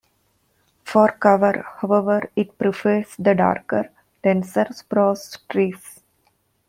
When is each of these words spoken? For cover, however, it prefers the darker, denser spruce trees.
For 0.83 1.11
cover, 1.11 1.63
however, 1.79 2.27
it 2.35 2.57
prefers 2.57 3.15
the 3.19 3.35
darker, 3.35 3.91
denser 4.23 4.65
spruce 4.71 5.37
trees. 5.47 5.99